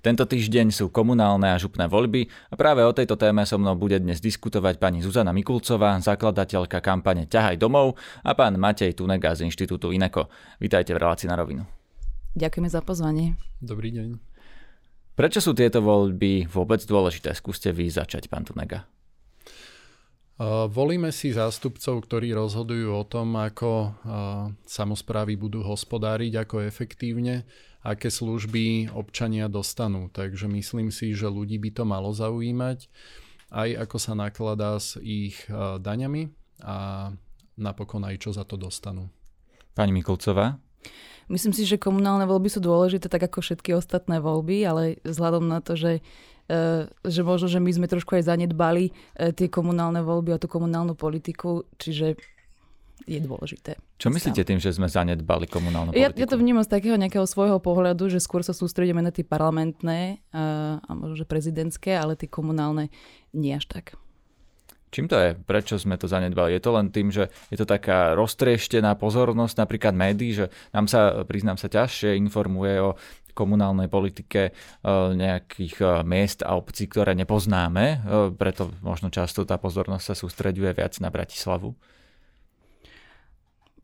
Tento 0.00 0.24
týždeň 0.24 0.72
sú 0.72 0.88
komunálne 0.88 1.52
a 1.52 1.60
župné 1.60 1.84
voľby 1.84 2.32
a 2.48 2.56
práve 2.56 2.80
o 2.80 2.92
tejto 2.96 3.20
téme 3.20 3.44
so 3.44 3.60
mnou 3.60 3.76
bude 3.76 4.00
dnes 4.00 4.16
diskutovať 4.16 4.80
pani 4.80 5.04
Zuzana 5.04 5.36
Mikulcová, 5.36 6.00
zakladateľka 6.00 6.80
kampane 6.80 7.28
Ťahaj 7.28 7.60
domov 7.60 8.00
a 8.24 8.32
pán 8.32 8.56
Matej 8.56 8.96
Tunega 8.96 9.36
z 9.36 9.44
Inštitútu 9.44 9.92
Ineko. 9.92 10.32
Vítajte 10.56 10.96
v 10.96 11.04
relácii 11.04 11.28
na 11.28 11.36
rovinu. 11.36 11.68
Ďakujeme 12.32 12.68
za 12.72 12.80
pozvanie. 12.80 13.36
Dobrý 13.60 13.92
deň. 13.92 14.16
Prečo 15.20 15.44
sú 15.44 15.52
tieto 15.52 15.84
voľby 15.84 16.48
vôbec 16.48 16.80
dôležité? 16.80 17.36
Skúste 17.36 17.68
vy 17.68 17.92
začať, 17.92 18.32
pán 18.32 18.48
Tunega. 18.48 18.88
Volíme 20.72 21.12
si 21.12 21.36
zástupcov, 21.36 22.00
ktorí 22.08 22.32
rozhodujú 22.32 22.96
o 22.96 23.04
tom, 23.04 23.36
ako 23.36 23.92
samozprávy 24.64 25.36
budú 25.36 25.60
hospodáriť, 25.60 26.32
ako 26.48 26.64
efektívne, 26.64 27.44
aké 27.84 28.08
služby 28.08 28.88
občania 28.96 29.52
dostanú. 29.52 30.08
Takže 30.08 30.48
myslím 30.48 30.88
si, 30.88 31.12
že 31.12 31.28
ľudí 31.28 31.60
by 31.60 31.70
to 31.76 31.84
malo 31.84 32.08
zaujímať, 32.16 32.88
aj 33.52 33.84
ako 33.84 33.96
sa 34.00 34.16
nakladá 34.16 34.80
s 34.80 34.96
ich 35.04 35.44
daňami 35.52 36.32
a 36.64 37.12
napokon 37.60 38.00
aj 38.08 38.16
čo 38.24 38.32
za 38.32 38.48
to 38.48 38.56
dostanú. 38.56 39.12
Pani 39.76 39.92
Mikulcová? 39.92 40.56
Myslím 41.28 41.52
si, 41.52 41.68
že 41.68 41.76
komunálne 41.76 42.24
voľby 42.24 42.48
sú 42.48 42.64
dôležité 42.64 43.12
tak 43.12 43.28
ako 43.28 43.44
všetky 43.44 43.76
ostatné 43.76 44.24
voľby, 44.24 44.64
ale 44.64 45.04
vzhľadom 45.04 45.44
na 45.44 45.60
to, 45.60 45.76
že 45.76 46.00
že 47.06 47.20
možno, 47.22 47.46
že 47.46 47.62
my 47.62 47.70
sme 47.70 47.86
trošku 47.86 48.18
aj 48.18 48.26
zanedbali 48.26 48.90
e, 48.90 48.92
tie 49.30 49.46
komunálne 49.46 50.02
voľby 50.02 50.34
a 50.34 50.42
tú 50.42 50.50
komunálnu 50.50 50.98
politiku, 50.98 51.62
čiže 51.78 52.18
je 53.08 53.20
dôležité. 53.20 53.80
Čo 53.96 54.12
myslíte 54.12 54.44
tým, 54.44 54.60
že 54.60 54.76
sme 54.76 54.88
zanedbali 54.88 55.48
komunálnu 55.48 55.92
politiku? 55.92 56.16
Ja, 56.16 56.24
ja 56.24 56.26
to 56.28 56.36
vnímam 56.36 56.64
z 56.64 56.72
takého 56.72 57.00
nejakého 57.00 57.24
svojho 57.24 57.56
pohľadu, 57.60 58.12
že 58.12 58.20
skôr 58.20 58.44
sa 58.44 58.52
sústredíme 58.52 59.00
na 59.00 59.12
tie 59.12 59.24
parlamentné 59.24 60.20
a, 60.32 60.80
a 60.84 60.90
možno, 60.92 61.16
že 61.16 61.28
prezidentské, 61.28 61.96
ale 61.96 62.16
tie 62.16 62.28
komunálne 62.28 62.92
nie 63.32 63.56
až 63.56 63.68
tak. 63.68 63.96
Čím 64.90 65.06
to 65.06 65.14
je? 65.22 65.38
Prečo 65.38 65.78
sme 65.78 65.94
to 65.94 66.10
zanedbali? 66.10 66.58
Je 66.58 66.62
to 66.66 66.74
len 66.74 66.90
tým, 66.90 67.14
že 67.14 67.30
je 67.54 67.56
to 67.62 67.62
taká 67.62 68.18
roztrieštená 68.18 68.98
pozornosť 68.98 69.62
napríklad 69.62 69.94
médií, 69.94 70.34
že 70.34 70.50
nám 70.74 70.90
sa, 70.90 71.22
priznám 71.22 71.62
sa, 71.62 71.70
ťažšie 71.70 72.18
informuje 72.18 72.74
o 72.82 72.98
komunálnej 73.32 73.88
politike 73.90 74.50
e, 74.50 74.52
nejakých 75.14 75.74
e, 75.80 75.84
miest 76.06 76.40
a 76.46 76.54
obcí, 76.54 76.86
ktoré 76.86 77.12
nepoznáme, 77.18 77.84
e, 77.86 77.96
preto 78.34 78.70
možno 78.82 79.08
často 79.08 79.46
tá 79.46 79.56
pozornosť 79.56 80.04
sa 80.04 80.14
sústreďuje 80.14 80.70
viac 80.76 80.94
na 80.98 81.08
Bratislavu. 81.08 81.74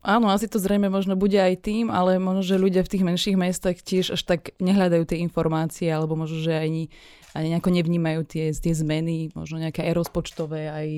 Áno, 0.07 0.31
asi 0.31 0.47
to 0.47 0.55
zrejme 0.61 0.87
možno 0.87 1.19
bude 1.19 1.35
aj 1.35 1.67
tým, 1.67 1.91
ale 1.91 2.15
možno, 2.15 2.39
že 2.39 2.55
ľudia 2.55 2.85
v 2.85 2.91
tých 2.95 3.03
menších 3.03 3.35
mestách 3.35 3.83
tiež 3.83 4.15
až 4.15 4.21
tak 4.23 4.55
nehľadajú 4.61 5.03
tie 5.03 5.19
informácie, 5.19 5.91
alebo 5.91 6.15
možno, 6.15 6.39
že 6.39 6.55
ani, 6.55 6.87
ani 7.35 7.51
nejako 7.51 7.75
nevnímajú 7.75 8.23
tie, 8.23 8.55
tie 8.55 8.71
zmeny, 8.71 9.35
možno 9.35 9.59
nejaké 9.59 9.83
aj 9.83 9.97
rozpočtové, 9.97 10.71
aj, 10.71 10.89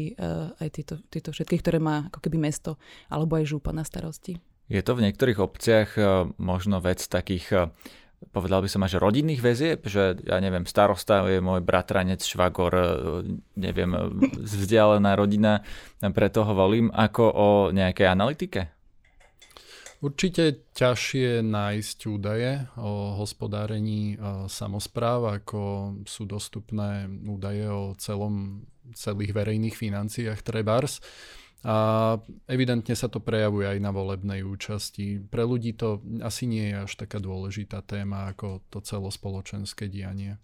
aj 0.61 0.69
tieto, 0.69 0.93
tieto 1.09 1.33
všetky, 1.33 1.57
ktoré 1.57 1.81
má 1.81 2.05
ako 2.11 2.21
keby 2.21 2.37
mesto, 2.37 2.77
alebo 3.09 3.39
aj 3.39 3.49
žúpa 3.49 3.73
na 3.73 3.81
starosti. 3.81 4.37
Je 4.69 4.85
to 4.85 4.93
v 4.93 5.09
niektorých 5.09 5.41
obciach 5.41 5.97
možno 6.37 6.77
vec 6.77 7.01
takých 7.01 7.73
povedal 8.29 8.61
by 8.61 8.69
som 8.69 8.83
až 8.83 8.99
rodinných 8.99 9.39
väzieb, 9.39 9.87
že 9.87 10.19
ja 10.21 10.37
neviem, 10.43 10.67
starosta 10.67 11.25
je 11.25 11.39
môj 11.39 11.63
bratranec, 11.63 12.21
švagor, 12.21 12.73
e, 12.75 12.85
neviem, 13.55 13.91
vzdialená 14.37 15.15
rodina, 15.15 15.63
preto 15.99 16.43
ho 16.43 16.53
volím, 16.53 16.91
ako 16.91 17.23
o 17.25 17.49
nejakej 17.71 18.07
analytike? 18.07 18.61
Určite 19.99 20.71
ťažšie 20.79 21.43
nájsť 21.43 21.99
údaje 22.07 22.71
o 22.79 23.19
hospodárení 23.19 24.15
e, 24.15 24.47
samozpráv, 24.47 25.43
ako 25.43 25.59
sú 26.07 26.23
dostupné 26.23 27.11
údaje 27.27 27.67
o 27.67 27.91
celom, 27.99 28.63
celých 28.95 29.35
verejných 29.35 29.75
financiách 29.75 30.39
Trebars. 30.39 31.03
A 31.67 32.15
evidentne 32.47 32.95
sa 32.95 33.11
to 33.11 33.19
prejavuje 33.19 33.67
aj 33.67 33.79
na 33.83 33.91
volebnej 33.91 34.47
účasti. 34.47 35.19
Pre 35.19 35.43
ľudí 35.43 35.75
to 35.75 35.99
asi 36.23 36.47
nie 36.47 36.71
je 36.71 36.87
až 36.87 36.91
taká 36.95 37.19
dôležitá 37.19 37.83
téma 37.83 38.31
ako 38.31 38.63
to 38.71 38.79
celospoločenské 38.79 39.91
dianie. 39.91 40.39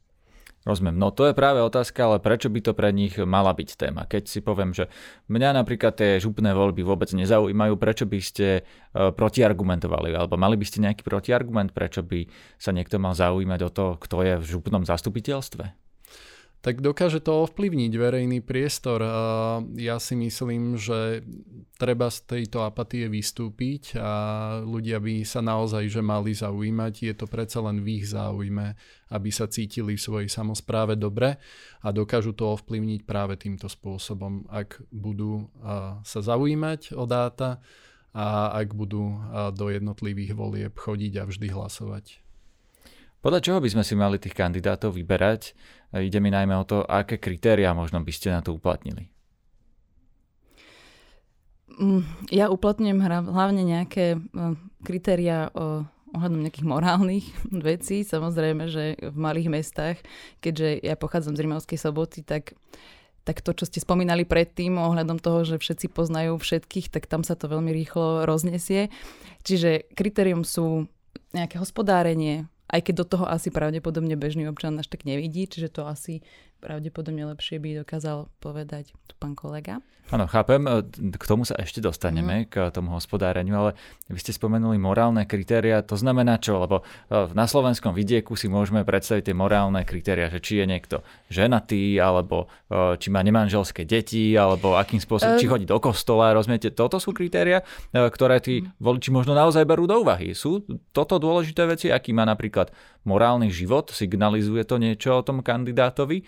Rozumiem. 0.65 0.97
No 0.97 1.13
to 1.13 1.29
je 1.29 1.37
práve 1.37 1.61
otázka, 1.61 2.09
ale 2.09 2.17
prečo 2.17 2.49
by 2.49 2.57
to 2.57 2.73
pre 2.73 2.89
nich 2.89 3.13
mala 3.21 3.53
byť 3.53 3.69
téma? 3.77 4.09
Keď 4.09 4.23
si 4.25 4.41
poviem, 4.41 4.73
že 4.73 4.89
mňa 5.29 5.61
napríklad 5.61 5.93
tie 5.93 6.17
župné 6.17 6.57
voľby 6.57 6.81
vôbec 6.81 7.05
nezaujímajú, 7.13 7.77
prečo 7.77 8.09
by 8.09 8.17
ste 8.17 8.47
e, 8.59 8.61
protiargumentovali? 9.13 10.17
Alebo 10.17 10.41
mali 10.41 10.57
by 10.57 10.65
ste 10.65 10.81
nejaký 10.81 11.05
protiargument, 11.05 11.69
prečo 11.69 12.01
by 12.01 12.25
sa 12.57 12.73
niekto 12.73 12.97
mal 12.97 13.13
zaujímať 13.13 13.61
o 13.61 13.69
to, 13.69 13.85
kto 14.09 14.25
je 14.25 14.33
v 14.41 14.45
župnom 14.57 14.81
zastupiteľstve? 14.81 15.84
Tak 16.65 16.81
dokáže 16.81 17.21
to 17.21 17.45
ovplyvniť 17.45 17.93
verejný 17.93 18.41
priestor. 18.41 19.05
A 19.05 19.61
ja 19.77 20.01
si 20.01 20.17
myslím, 20.17 20.81
že 20.81 21.21
treba 21.77 22.09
z 22.09 22.25
tejto 22.25 22.65
apatie 22.65 23.05
vystúpiť 23.05 24.01
a 24.01 24.13
ľudia 24.65 24.97
by 24.97 25.21
sa 25.21 25.45
naozaj 25.45 25.85
že 25.93 26.01
mali 26.01 26.33
zaujímať. 26.33 26.93
Je 27.05 27.13
to 27.13 27.29
predsa 27.29 27.61
len 27.61 27.85
v 27.85 28.01
ich 28.01 28.09
záujme, 28.09 28.73
aby 29.13 29.29
sa 29.29 29.45
cítili 29.45 29.93
v 29.93 30.01
svojej 30.01 30.25
samozpráve 30.25 30.97
dobre 30.97 31.37
a 31.85 31.87
dokážu 31.93 32.33
to 32.33 32.57
ovplyvniť 32.57 33.05
práve 33.05 33.37
týmto 33.37 33.69
spôsobom, 33.69 34.49
ak 34.49 34.81
budú 34.89 35.53
sa 36.01 36.19
zaujímať 36.25 36.97
o 36.97 37.05
dáta 37.05 37.61
a 38.09 38.57
ak 38.57 38.73
budú 38.73 39.21
do 39.53 39.69
jednotlivých 39.69 40.33
volieb 40.33 40.73
chodiť 40.73 41.13
a 41.21 41.29
vždy 41.29 41.47
hlasovať. 41.53 42.25
Podľa 43.25 43.41
čoho 43.41 43.57
by 43.57 43.73
sme 43.73 43.81
si 43.81 43.97
mali 43.97 44.21
tých 44.21 44.37
kandidátov 44.37 44.93
vyberať? 44.93 45.57
Ide 45.97 46.21
mi 46.21 46.29
najmä 46.29 46.53
o 46.61 46.61
to, 46.61 46.85
aké 46.85 47.17
kritéria 47.17 47.73
možno 47.73 47.97
by 48.05 48.13
ste 48.13 48.29
na 48.29 48.45
to 48.45 48.53
uplatnili. 48.53 49.09
Mm, 51.73 52.05
ja 52.29 52.53
uplatňujem 52.53 53.01
hlavne 53.25 53.65
nejaké 53.65 54.21
kritéria 54.85 55.49
ohľadom 56.13 56.45
nejakých 56.45 56.69
morálnych 56.69 57.25
vecí. 57.73 58.05
Samozrejme, 58.05 58.69
že 58.69 58.93
v 59.01 59.17
malých 59.17 59.49
mestách, 59.49 59.97
keďže 60.37 60.85
ja 60.85 60.93
pochádzam 60.93 61.33
z 61.33 61.49
Rimavskej 61.49 61.79
soboty, 61.81 62.21
tak 62.21 62.53
tak 63.25 63.41
to, 63.41 63.57
čo 63.57 63.65
ste 63.65 63.81
spomínali 63.81 64.21
predtým 64.21 64.77
ohľadom 64.77 65.17
toho, 65.17 65.41
že 65.41 65.57
všetci 65.57 65.89
poznajú 65.89 66.37
všetkých, 66.37 66.93
tak 66.93 67.09
tam 67.09 67.25
sa 67.25 67.33
to 67.33 67.49
veľmi 67.49 67.73
rýchlo 67.73 68.29
roznesie. 68.29 68.93
Čiže 69.41 69.89
kritérium 69.97 70.45
sú 70.45 70.85
nejaké 71.33 71.57
hospodárenie, 71.57 72.45
aj 72.69 72.81
keď 72.81 72.93
do 73.01 73.05
toho 73.05 73.25
asi 73.29 73.53
pravdepodobne 73.53 74.17
bežný 74.17 74.49
občan 74.49 74.77
až 74.81 74.89
tak 74.89 75.05
nevidí, 75.05 75.45
čiže 75.45 75.69
to 75.69 75.85
asi 75.85 76.25
pravdepodobne 76.65 77.29
lepšie 77.29 77.61
by 77.61 77.85
dokázal 77.85 78.25
povedať 78.41 78.97
tu 79.05 79.13
pán 79.21 79.37
kolega. 79.37 79.85
Áno, 80.13 80.29
chápem, 80.29 80.61
e, 80.69 80.85
k 81.17 81.25
tomu 81.25 81.49
sa 81.49 81.57
ešte 81.57 81.81
dostaneme, 81.81 82.45
mm. 82.45 82.47
k 82.53 82.69
tomu 82.69 82.93
hospodáreniu, 82.93 83.57
ale 83.57 83.71
vy 84.05 84.21
ste 84.21 84.37
spomenuli 84.37 84.77
morálne 84.77 85.25
kritéria, 85.25 85.81
to 85.81 85.97
znamená 85.97 86.37
čo? 86.37 86.61
Lebo 86.61 86.85
e, 87.09 87.33
na 87.33 87.49
slovenskom 87.49 87.89
vidieku 87.97 88.37
si 88.37 88.45
môžeme 88.45 88.85
predstaviť 88.85 89.33
tie 89.33 89.35
morálne 89.37 89.81
kritéria, 89.81 90.29
že 90.29 90.45
či 90.45 90.61
je 90.61 90.65
niekto 90.69 91.01
ženatý, 91.33 91.97
alebo 91.97 92.45
e, 92.69 93.01
či 93.01 93.09
má 93.09 93.25
nemanželské 93.25 93.81
deti, 93.89 94.37
alebo 94.37 94.77
akým 94.77 95.01
spôsobom, 95.01 95.37
um, 95.37 95.41
či 95.41 95.49
chodí 95.49 95.65
do 95.65 95.81
kostola, 95.81 96.37
rozumiete? 96.37 96.69
Toto 96.69 97.01
sú 97.01 97.09
kritéria, 97.09 97.65
ktoré 97.89 98.37
tí 98.37 98.61
mhm. 98.61 98.77
voliči 98.77 99.09
možno 99.09 99.33
naozaj 99.33 99.65
berú 99.65 99.89
do 99.89 100.05
úvahy. 100.05 100.37
Sú 100.37 100.61
toto 100.93 101.17
dôležité 101.17 101.65
veci, 101.65 101.89
aký 101.89 102.13
má 102.13 102.29
napríklad 102.29 102.69
morálny 103.09 103.53
život, 103.53 103.93
signalizuje 103.93 104.65
to 104.65 104.81
niečo 104.81 105.21
o 105.21 105.25
tom 105.25 105.45
kandidátovi, 105.45 106.25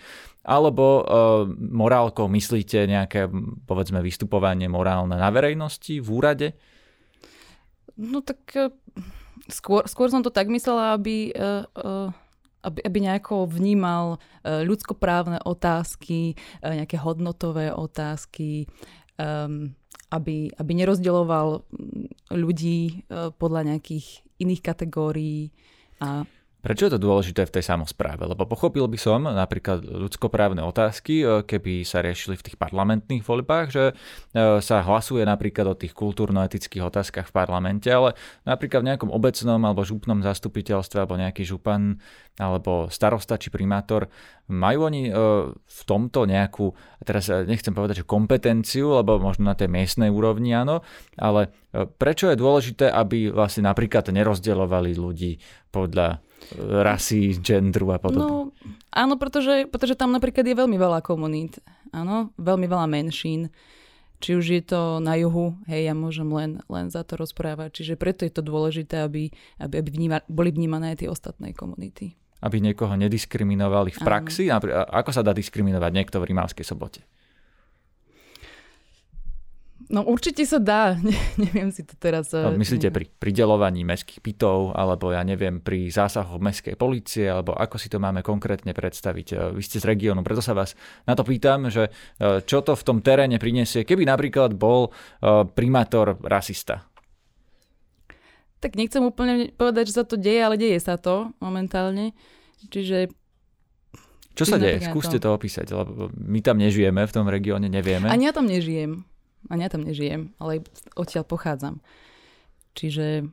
alebo 0.48 0.84
uh, 1.02 1.04
morálkou 1.52 2.24
myslíte 2.32 2.88
nejaké, 2.88 3.28
povedzme, 3.68 4.00
vystupovanie 4.00 4.64
morálne 4.64 5.20
na 5.20 5.28
verejnosti, 5.28 6.00
v 6.00 6.08
úrade? 6.08 6.48
No 7.98 8.24
tak 8.24 8.40
uh, 8.56 8.72
skôr, 9.52 9.84
skôr 9.84 10.08
som 10.08 10.24
to 10.24 10.32
tak 10.32 10.48
myslela, 10.48 10.96
aby... 10.96 11.32
Uh, 11.36 11.64
uh 11.76 12.10
aby, 12.58 12.82
aby 12.82 12.98
nejako 13.06 13.46
vnímal 13.46 14.18
ľudskoprávne 14.42 15.46
otázky, 15.46 16.34
nejaké 16.58 16.98
hodnotové 16.98 17.70
otázky, 17.70 18.66
um, 19.14 19.78
aby, 20.10 20.50
aby 20.58 20.72
nerozdeľoval 20.74 21.62
ľudí 22.34 23.06
podľa 23.38 23.62
nejakých 23.62 24.26
iných 24.42 24.62
kategórií 24.62 25.54
a 26.02 26.26
Prečo 26.68 26.84
je 26.84 27.00
to 27.00 27.00
dôležité 27.00 27.48
v 27.48 27.54
tej 27.56 27.64
samozpráve? 27.64 28.28
Lebo 28.28 28.44
pochopil 28.44 28.84
by 28.84 29.00
som 29.00 29.24
napríklad 29.24 29.88
ľudskoprávne 29.88 30.60
otázky, 30.60 31.24
e, 31.24 31.40
keby 31.48 31.80
sa 31.80 32.04
riešili 32.04 32.36
v 32.36 32.44
tých 32.44 32.60
parlamentných 32.60 33.24
voľbách, 33.24 33.66
že 33.72 33.84
e, 33.88 34.60
sa 34.60 34.84
hlasuje 34.84 35.24
napríklad 35.24 35.64
o 35.64 35.78
tých 35.80 35.96
kultúrno-etických 35.96 36.84
otázkach 36.84 37.32
v 37.32 37.36
parlamente, 37.40 37.88
ale 37.88 38.12
napríklad 38.44 38.84
v 38.84 38.88
nejakom 38.92 39.08
obecnom 39.08 39.56
alebo 39.64 39.80
župnom 39.80 40.20
zastupiteľstve 40.20 41.08
alebo 41.08 41.16
nejaký 41.16 41.48
župan 41.48 42.04
alebo 42.36 42.92
starosta 42.92 43.40
či 43.40 43.48
primátor, 43.48 44.12
majú 44.52 44.92
oni 44.92 45.08
e, 45.08 45.12
v 45.56 45.80
tomto 45.88 46.28
nejakú, 46.28 46.76
teraz 47.00 47.32
nechcem 47.48 47.72
povedať, 47.72 48.04
že 48.04 48.10
kompetenciu, 48.12 48.92
lebo 48.92 49.16
možno 49.16 49.48
na 49.48 49.56
tej 49.56 49.72
miestnej 49.72 50.12
úrovni 50.12 50.52
áno, 50.52 50.84
ale 51.16 51.48
prečo 51.72 52.32
je 52.32 52.36
dôležité, 52.40 52.88
aby 52.88 53.28
vlastne 53.28 53.68
napríklad 53.68 54.08
nerozdeľovali 54.08 54.96
ľudí 54.96 55.36
podľa 55.68 56.24
rasy, 56.58 57.36
gendru 57.42 57.92
a 57.92 57.98
podobne. 57.98 58.24
No, 58.24 58.56
áno, 58.94 59.14
pretože, 59.18 59.66
pretože 59.68 59.98
tam 59.98 60.14
napríklad 60.14 60.46
je 60.46 60.56
veľmi 60.56 60.78
veľa 60.78 61.04
komunít. 61.04 61.60
Áno, 61.90 62.32
veľmi 62.38 62.66
veľa 62.68 62.86
menšín. 62.88 63.52
Či 64.18 64.30
už 64.34 64.46
je 64.50 64.62
to 64.66 64.98
na 64.98 65.14
juhu, 65.14 65.54
hej, 65.70 65.86
ja 65.86 65.94
môžem 65.94 66.26
len, 66.26 66.58
len 66.66 66.90
za 66.90 67.06
to 67.06 67.14
rozprávať. 67.14 67.82
Čiže 67.82 67.94
preto 67.94 68.26
je 68.26 68.34
to 68.34 68.42
dôležité, 68.42 69.06
aby, 69.06 69.30
aby, 69.62 69.74
aby 69.78 69.90
vníma, 69.94 70.26
boli 70.26 70.50
vnímané 70.50 70.94
aj 70.94 71.06
tie 71.06 71.10
ostatné 71.10 71.54
komunity. 71.54 72.18
Aby 72.42 72.58
niekoho 72.58 72.94
nediskriminovali 72.98 73.94
v 73.94 74.00
praxi? 74.02 74.50
Áno. 74.50 74.66
Ako 74.90 75.14
sa 75.14 75.22
dá 75.22 75.30
diskriminovať 75.30 75.90
niekto 75.94 76.18
v 76.18 76.34
Rimavskej 76.34 76.66
sobote? 76.66 77.06
No 79.88 80.04
určite 80.04 80.44
sa 80.44 80.60
dá, 80.60 80.92
ne, 81.08 81.16
neviem 81.40 81.72
si 81.72 81.80
to 81.80 81.96
teraz... 81.96 82.28
No, 82.36 82.52
myslíte 82.52 82.92
pri 82.92 83.08
pridelovaní 83.08 83.88
mestských 83.88 84.20
pitov, 84.20 84.76
alebo 84.76 85.16
ja 85.16 85.24
neviem, 85.24 85.64
pri 85.64 85.88
zásahoch 85.88 86.36
mestskej 86.36 86.76
policie, 86.76 87.24
alebo 87.24 87.56
ako 87.56 87.80
si 87.80 87.88
to 87.88 87.96
máme 87.96 88.20
konkrétne 88.20 88.76
predstaviť? 88.76 89.26
Eh, 89.32 89.36
vy 89.56 89.62
ste 89.64 89.80
z 89.80 89.88
regiónu, 89.88 90.20
preto 90.20 90.44
sa 90.44 90.52
vás 90.52 90.76
na 91.08 91.16
to 91.16 91.24
pýtam, 91.24 91.72
že 91.72 91.88
eh, 91.88 92.44
čo 92.44 92.60
to 92.60 92.76
v 92.76 92.84
tom 92.84 93.00
teréne 93.00 93.40
prinesie, 93.40 93.88
keby 93.88 94.04
napríklad 94.04 94.52
bol 94.54 94.92
primátor 95.56 96.20
rasista? 96.20 96.84
Tak 98.58 98.74
nechcem 98.74 99.00
úplne 99.00 99.54
povedať, 99.54 99.94
že 99.94 99.96
sa 100.02 100.04
to 100.04 100.18
deje, 100.18 100.40
ale 100.42 100.58
deje 100.58 100.78
sa 100.82 100.98
to 100.98 101.30
momentálne. 101.38 102.12
Čiže 102.68 103.14
čo 104.38 104.44
sa 104.46 104.54
deje? 104.54 104.86
Skúste 104.86 105.18
to 105.18 105.34
opísať, 105.34 105.66
lebo 105.74 106.14
my 106.14 106.38
tam 106.38 106.62
nežijeme, 106.62 107.02
v 107.02 107.12
tom 107.14 107.26
regióne 107.26 107.66
nevieme. 107.66 108.06
Ani 108.06 108.30
ja 108.30 108.32
tam 108.34 108.46
nežijem. 108.46 109.07
Ani 109.46 109.62
ja 109.62 109.70
tam 109.70 109.86
nežijem, 109.86 110.34
ale 110.42 110.66
odtiaľ 110.98 111.22
pochádzam. 111.22 111.78
Čiže 112.74 113.30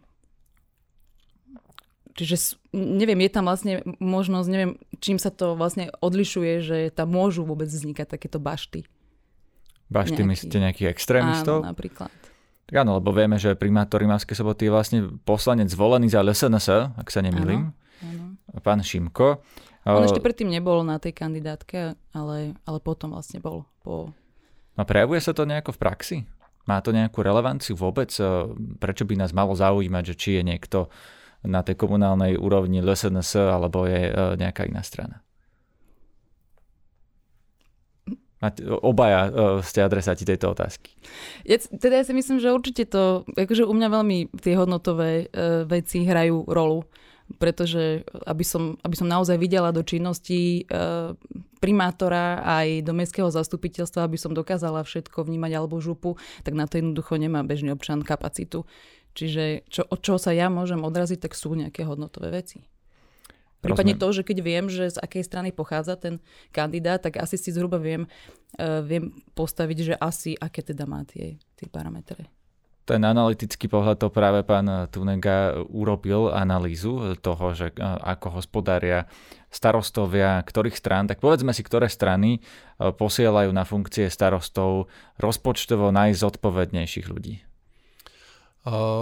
Čiže 2.15 2.55
neviem, 2.71 3.27
je 3.27 3.31
tam 3.31 3.43
vlastne 3.43 3.83
možnosť, 3.99 4.47
neviem, 4.47 4.79
čím 5.03 5.19
sa 5.19 5.35
to 5.35 5.59
vlastne 5.59 5.91
odlišuje, 5.99 6.63
že 6.63 6.77
tam 6.95 7.11
môžu 7.11 7.43
vôbec 7.43 7.67
vznikať 7.67 8.07
takéto 8.07 8.39
bašty. 8.39 8.87
Bašty 9.91 10.23
Nejaký... 10.23 10.31
myslíte 10.31 10.57
nejakých 10.63 10.89
extrémistov? 10.95 11.67
Áno, 11.67 11.75
napríklad. 11.75 12.07
Tak 12.65 12.75
áno, 12.81 13.03
lebo 13.03 13.11
vieme, 13.11 13.35
že 13.35 13.59
primátor 13.59 13.99
Rimavskej 13.99 14.31
soboty 14.31 14.65
je 14.65 14.71
vlastne 14.71 14.99
poslanec 15.27 15.67
zvolený 15.67 16.07
za 16.07 16.23
LSNS, 16.23 16.95
ak 16.95 17.07
sa 17.11 17.19
nemýlim. 17.19 17.75
Pán 18.63 18.79
Šimko. 18.79 19.43
On 19.85 20.01
ešte 20.01 20.23
predtým 20.23 20.49
nebol 20.49 20.81
na 20.81 20.97
tej 20.97 21.13
kandidátke, 21.13 21.99
ale, 22.15 22.57
ale 22.65 22.77
potom 22.81 23.13
vlastne 23.13 23.37
bol 23.37 23.69
po 23.85 24.15
No 24.75 24.83
prejavuje 24.83 25.23
sa 25.23 25.31
to 25.31 25.47
nejako 25.47 25.71
v 25.75 25.81
praxi? 25.81 26.17
Má 26.65 26.81
to 26.81 26.91
nejakú 26.91 27.21
relevanciu 27.21 27.77
vôbec? 27.77 28.11
E, 28.17 28.49
prečo 28.81 29.05
by 29.05 29.15
nás 29.15 29.31
malo 29.31 29.53
zaujímať, 29.53 30.03
že 30.11 30.15
či 30.17 30.29
je 30.41 30.43
niekto 30.43 30.79
na 31.45 31.61
tej 31.61 31.77
komunálnej 31.77 32.41
úrovni 32.41 32.81
LSNS 32.81 33.37
alebo 33.53 33.85
je 33.85 34.09
e, 34.09 34.13
nejaká 34.35 34.65
iná 34.65 34.81
strana? 34.81 35.21
Obaja 38.81 39.21
e, 39.25 39.31
ste 39.63 39.85
adresáti 39.85 40.25
tejto 40.25 40.51
otázky. 40.51 40.91
Ja, 41.45 41.61
teda 41.61 42.01
ja 42.01 42.05
si 42.05 42.13
myslím, 42.17 42.41
že 42.41 42.53
určite 42.53 42.83
to, 42.89 43.23
akože 43.31 43.63
u 43.63 43.73
mňa 43.73 43.87
veľmi 43.89 44.17
tie 44.37 44.57
hodnotové 44.59 45.29
veci 45.69 46.03
hrajú 46.03 46.49
rolu 46.49 46.85
pretože 47.41 48.05
aby 48.29 48.45
som, 48.45 48.77
aby 48.85 48.95
som 48.95 49.09
naozaj 49.09 49.41
videla 49.41 49.73
do 49.73 49.81
činnosti 49.81 50.61
e, 50.61 51.13
primátora 51.57 52.45
aj 52.45 52.85
do 52.85 52.93
mestského 52.93 53.29
zastupiteľstva, 53.33 54.05
aby 54.05 54.17
som 54.21 54.37
dokázala 54.37 54.85
všetko 54.85 55.25
vnímať 55.25 55.51
alebo 55.57 55.81
župu, 55.81 56.21
tak 56.45 56.53
na 56.53 56.69
to 56.69 56.77
jednoducho 56.77 57.17
nemá 57.17 57.41
bežný 57.41 57.73
občan 57.73 58.05
kapacitu. 58.05 58.69
Čiže 59.17 59.65
čo, 59.71 59.81
od 59.89 59.99
čoho 60.05 60.21
sa 60.21 60.37
ja 60.37 60.53
môžem 60.53 60.79
odraziť, 60.85 61.25
tak 61.25 61.33
sú 61.33 61.57
nejaké 61.57 61.81
hodnotové 61.87 62.29
veci. 62.29 62.61
Prípadne 63.63 63.97
to, 63.97 64.13
že 64.13 64.21
keď 64.21 64.37
viem, 64.45 64.65
že 64.69 64.93
z 64.93 65.01
akej 65.01 65.25
strany 65.25 65.49
pochádza 65.49 65.97
ten 65.97 66.21
kandidát, 66.53 67.01
tak 67.01 67.17
asi 67.17 67.33
si 67.33 67.49
zhruba 67.49 67.81
viem, 67.81 68.05
uh, 68.61 68.85
viem 68.85 69.09
postaviť, 69.33 69.77
že 69.81 69.93
asi 69.97 70.37
aké 70.37 70.61
teda 70.61 70.85
má 70.85 71.01
tie, 71.01 71.41
tie 71.57 71.65
parametre 71.65 72.29
ten 72.85 73.01
analytický 73.01 73.65
pohľad 73.65 73.97
to 73.97 74.13
práve 74.13 74.45
pán 74.45 74.87
Tunega 74.93 75.57
urobil 75.73 76.29
analýzu 76.29 77.17
toho, 77.17 77.57
že 77.57 77.73
ako 77.81 78.39
hospodária 78.39 79.09
starostovia 79.49 80.43
ktorých 80.43 80.75
strán, 80.77 81.07
tak 81.07 81.23
povedzme 81.23 81.55
si, 81.55 81.63
ktoré 81.63 81.87
strany 81.87 82.43
posielajú 82.77 83.49
na 83.55 83.63
funkcie 83.63 84.11
starostov 84.11 84.91
rozpočtovo 85.17 85.89
najzodpovednejších 85.95 87.07
ľudí. 87.07 87.41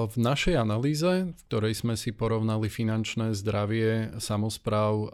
V 0.07 0.15
našej 0.19 0.59
analýze, 0.59 1.31
v 1.31 1.41
ktorej 1.47 1.80
sme 1.80 1.95
si 1.95 2.12
porovnali 2.12 2.68
finančné 2.68 3.31
zdravie 3.31 4.19
samozpráv 4.19 5.09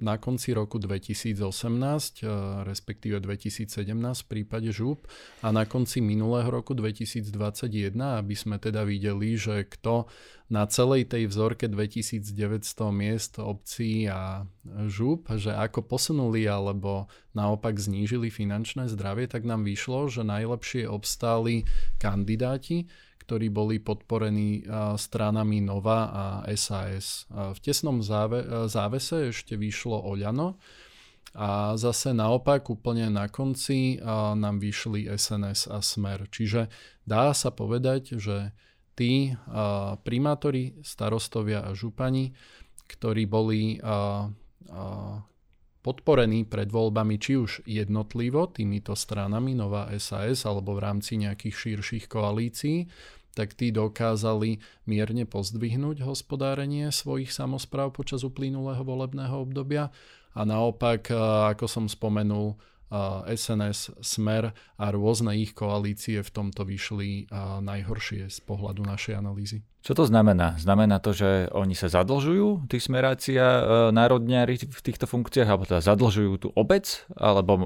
na 0.00 0.18
konci 0.18 0.56
roku 0.56 0.78
2018, 0.78 2.24
eh, 2.24 2.28
respektíve 2.64 3.20
2017 3.20 4.24
v 4.24 4.28
prípade 4.28 4.70
žúb 4.72 5.04
a 5.44 5.52
na 5.52 5.68
konci 5.68 6.00
minulého 6.00 6.48
roku 6.48 6.72
2021, 6.72 8.18
aby 8.18 8.34
sme 8.34 8.56
teda 8.56 8.86
videli, 8.86 9.36
že 9.36 9.68
kto 9.68 10.08
na 10.52 10.68
celej 10.68 11.08
tej 11.08 11.32
vzorke 11.32 11.64
2900 11.64 12.92
miest 12.92 13.40
obcí 13.40 14.04
a 14.04 14.44
žúb, 14.84 15.24
že 15.40 15.48
ako 15.48 15.80
posunuli 15.88 16.44
alebo 16.44 17.08
naopak 17.32 17.80
znížili 17.80 18.28
finančné 18.28 18.84
zdravie, 18.92 19.32
tak 19.32 19.48
nám 19.48 19.64
vyšlo, 19.64 20.12
že 20.12 20.28
najlepšie 20.28 20.84
obstáli 20.84 21.64
kandidáti, 21.96 22.84
ktorí 23.22 23.54
boli 23.54 23.78
podporení 23.78 24.66
stranami 24.98 25.62
Nova 25.62 26.10
a 26.10 26.24
SAS. 26.58 27.30
V 27.30 27.58
tesnom 27.62 28.02
záve, 28.02 28.42
závese 28.66 29.30
ešte 29.30 29.54
vyšlo 29.54 29.94
Oľano 30.02 30.58
a 31.32 31.78
zase 31.80 32.12
naopak 32.12 32.66
úplne 32.68 33.08
na 33.08 33.30
konci 33.30 34.02
nám 34.36 34.58
vyšli 34.58 35.06
SNS 35.06 35.70
a 35.70 35.78
Smer. 35.80 36.26
Čiže 36.28 36.68
dá 37.06 37.32
sa 37.32 37.54
povedať, 37.54 38.18
že 38.20 38.52
tí 38.92 39.32
primátori, 40.04 40.76
starostovia 40.84 41.64
a 41.64 41.72
župani, 41.72 42.34
ktorí 42.90 43.24
boli 43.24 43.80
podporení 45.82 46.46
pred 46.46 46.70
voľbami 46.70 47.18
či 47.18 47.36
už 47.36 47.66
jednotlivo 47.66 48.46
týmito 48.48 48.94
stranami 48.94 49.52
Nová 49.58 49.90
SAS 49.98 50.46
alebo 50.46 50.78
v 50.78 50.82
rámci 50.86 51.18
nejakých 51.18 51.54
širších 51.54 52.06
koalícií, 52.06 52.86
tak 53.34 53.58
tí 53.58 53.74
dokázali 53.74 54.62
mierne 54.86 55.26
pozdvihnúť 55.26 56.06
hospodárenie 56.06 56.88
svojich 56.94 57.34
samozpráv 57.34 57.92
počas 57.96 58.22
uplynulého 58.22 58.84
volebného 58.86 59.42
obdobia. 59.42 59.90
A 60.32 60.48
naopak, 60.48 61.12
ako 61.52 61.68
som 61.68 61.84
spomenul, 61.90 62.56
SNS, 63.24 64.04
Smer 64.04 64.52
a 64.52 64.86
rôzne 64.92 65.32
ich 65.40 65.56
koalície 65.56 66.20
v 66.20 66.30
tomto 66.30 66.68
vyšli 66.68 67.32
najhoršie 67.64 68.28
z 68.28 68.38
pohľadu 68.44 68.84
našej 68.84 69.14
analýzy. 69.16 69.64
Čo 69.82 69.98
to 69.98 70.04
znamená? 70.06 70.54
Znamená 70.62 71.02
to, 71.02 71.10
že 71.10 71.50
oni 71.50 71.74
sa 71.74 71.90
zadlžujú, 71.90 72.70
tí 72.70 72.78
smerácia 72.78 73.42
e, 73.42 73.62
národniari 73.90 74.54
v 74.54 74.78
týchto 74.78 75.10
funkciách, 75.10 75.48
alebo 75.50 75.66
teda 75.66 75.82
zadlžujú 75.82 76.32
tú 76.38 76.48
obec, 76.54 77.02
alebo 77.18 77.52
e, 77.58 77.62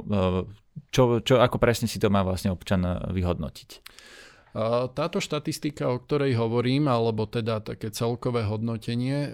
čo, 0.88 1.20
čo, 1.20 1.44
ako 1.44 1.60
presne 1.60 1.84
si 1.84 2.00
to 2.00 2.08
má 2.08 2.24
vlastne 2.24 2.56
občan 2.56 2.80
vyhodnotiť? 3.12 3.84
Táto 4.96 5.20
štatistika, 5.20 5.92
o 5.92 6.00
ktorej 6.00 6.40
hovorím, 6.40 6.88
alebo 6.88 7.28
teda 7.28 7.60
také 7.60 7.92
celkové 7.92 8.48
hodnotenie, 8.48 9.28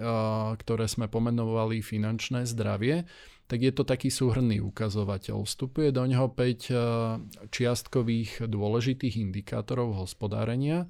ktoré 0.59 0.91
sme 0.91 1.07
pomenovali 1.07 1.79
finančné 1.79 2.43
zdravie, 2.43 3.07
tak 3.47 3.59
je 3.61 3.71
to 3.75 3.83
taký 3.83 4.09
súhrný 4.09 4.63
ukazovateľ. 4.63 5.43
Vstupuje 5.43 5.91
do 5.91 6.07
neho 6.07 6.31
5 6.31 7.51
čiastkových 7.51 8.47
dôležitých 8.47 9.19
indikátorov 9.19 9.99
hospodárenia 9.99 10.87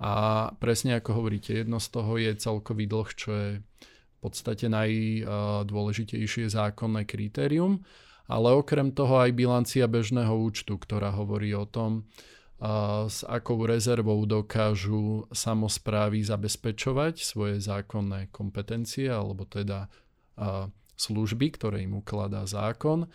a 0.00 0.48
presne 0.56 0.96
ako 0.96 1.20
hovoríte, 1.20 1.52
jedno 1.52 1.76
z 1.76 1.88
toho 1.92 2.16
je 2.16 2.32
celkový 2.38 2.88
dlh, 2.88 3.08
čo 3.12 3.30
je 3.34 3.48
v 3.60 4.18
podstate 4.22 4.68
najdôležitejšie 4.72 6.48
zákonné 6.52 7.04
kritérium, 7.04 7.84
ale 8.30 8.54
okrem 8.54 8.94
toho 8.94 9.20
aj 9.20 9.34
bilancia 9.34 9.84
bežného 9.90 10.32
účtu, 10.32 10.78
ktorá 10.78 11.10
hovorí 11.10 11.52
o 11.52 11.66
tom, 11.66 12.06
s 13.08 13.24
akou 13.24 13.64
rezervou 13.64 14.28
dokážu 14.28 15.24
samozprávy 15.32 16.20
zabezpečovať 16.20 17.24
svoje 17.24 17.56
zákonné 17.56 18.28
kompetencie 18.28 19.08
alebo 19.08 19.48
teda 19.48 19.88
služby, 21.00 21.56
ktoré 21.56 21.88
im 21.88 22.04
ukladá 22.04 22.44
zákon. 22.44 23.08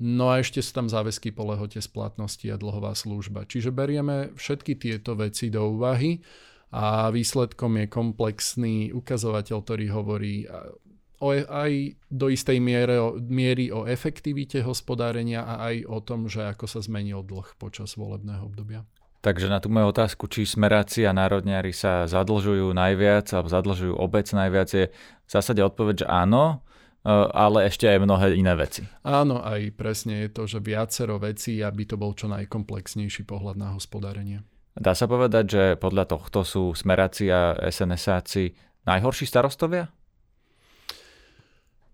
No 0.00 0.32
a 0.32 0.40
ešte 0.40 0.64
sú 0.64 0.72
tam 0.72 0.88
záväzky 0.88 1.30
po 1.30 1.44
lehote 1.46 1.78
splatnosti 1.78 2.48
a 2.48 2.56
dlhová 2.56 2.96
služba. 2.96 3.44
Čiže 3.44 3.68
berieme 3.68 4.32
všetky 4.32 4.80
tieto 4.80 5.12
veci 5.14 5.52
do 5.52 5.76
úvahy 5.76 6.24
a 6.72 7.12
výsledkom 7.12 7.84
je 7.84 7.86
komplexný 7.86 8.76
ukazovateľ, 8.96 9.56
ktorý 9.60 9.86
hovorí 9.92 10.48
o, 11.20 11.30
aj 11.36 12.00
do 12.08 12.32
istej 12.32 12.58
miere, 12.64 12.96
miery 13.28 13.68
o 13.68 13.84
efektivite 13.84 14.64
hospodárenia 14.64 15.44
a 15.44 15.68
aj 15.68 15.76
o 15.84 15.98
tom, 16.00 16.32
že 16.32 16.48
ako 16.48 16.64
sa 16.64 16.80
zmenil 16.80 17.20
dlh 17.20 17.60
počas 17.60 17.92
volebného 18.00 18.40
obdobia. 18.40 18.88
Takže 19.20 19.52
na 19.52 19.60
tú 19.60 19.68
moju 19.68 19.92
otázku, 19.92 20.32
či 20.32 20.48
smeráci 20.48 21.04
a 21.04 21.12
národniari 21.12 21.76
sa 21.76 22.08
zadlžujú 22.08 22.72
najviac 22.72 23.28
alebo 23.36 23.52
zadlžujú 23.52 23.92
obec 24.00 24.24
najviac, 24.32 24.68
je 24.72 24.88
v 24.88 25.28
zásade 25.28 25.60
odpoveď, 25.60 25.94
že 26.02 26.06
áno, 26.08 26.64
ale 27.08 27.72
ešte 27.72 27.88
aj 27.88 28.04
mnohé 28.04 28.36
iné 28.36 28.52
veci. 28.52 28.84
Áno, 29.04 29.40
aj 29.40 29.72
presne 29.72 30.26
je 30.26 30.28
to, 30.28 30.44
že 30.44 30.60
viacero 30.60 31.16
vecí, 31.16 31.64
aby 31.64 31.88
to 31.88 31.96
bol 31.96 32.12
čo 32.12 32.28
najkomplexnejší 32.28 33.24
pohľad 33.24 33.56
na 33.56 33.72
hospodárenie. 33.72 34.44
Dá 34.76 34.92
sa 34.94 35.10
povedať, 35.10 35.44
že 35.50 35.62
podľa 35.80 36.06
tohto 36.06 36.44
sú 36.46 36.76
smeráci 36.76 37.32
a 37.32 37.56
SNSáci 37.68 38.54
najhorší 38.86 39.26
starostovia? 39.26 39.90